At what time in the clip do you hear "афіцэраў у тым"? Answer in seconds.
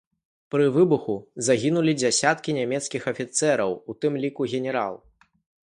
3.13-4.13